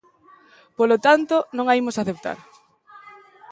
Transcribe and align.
Polo 0.77 0.97
tanto, 1.05 1.35
non 1.57 1.65
a 1.67 1.73
imos 1.81 1.95
aceptar. 1.97 2.37